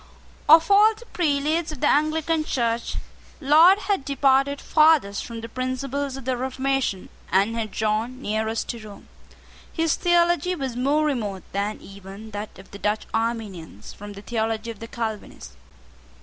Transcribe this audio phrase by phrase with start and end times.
[0.49, 2.95] Of all the prelates of the Anglican Church,
[3.39, 8.79] Laud had departed farthest from the principles of the Reformation, and had drawn nearest to
[8.83, 9.09] Rome.
[9.71, 14.71] His theology was more remote than even that of the Dutch Arminians from the theology
[14.71, 15.55] of the Calvinists.